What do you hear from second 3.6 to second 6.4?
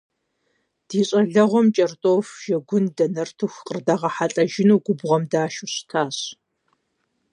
къырдагъэхьэлӏэжыну губгъуэм дашэу щытащ.